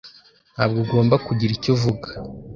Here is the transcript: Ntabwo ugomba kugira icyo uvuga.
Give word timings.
Ntabwo 0.53 0.77
ugomba 0.83 1.15
kugira 1.25 1.51
icyo 1.57 1.69
uvuga. 1.75 2.07